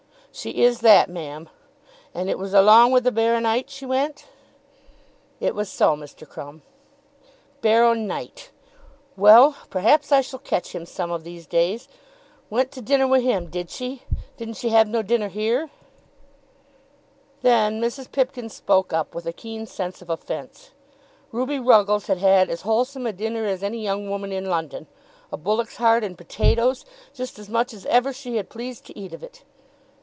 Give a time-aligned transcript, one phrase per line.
[0.33, 1.49] "She is that, ma'am.
[2.15, 4.27] And it was along wi' the baro nite she went?"
[5.41, 6.25] "It was so, Mr.
[6.25, 6.61] Crumb."
[7.61, 8.49] "Baro nite!
[9.17, 11.89] Well; perhaps I shall catch him some of these days;
[12.49, 14.03] went to dinner wi' him, did she?
[14.37, 15.69] Didn't she have no dinner here?"
[17.41, 18.09] Then Mrs.
[18.09, 20.71] Pipkin spoke up with a keen sense of offence.
[21.33, 24.87] Ruby Ruggles had had as wholesome a dinner as any young woman in London,
[25.29, 29.13] a bullock's heart and potatoes, just as much as ever she had pleased to eat
[29.13, 29.43] of it.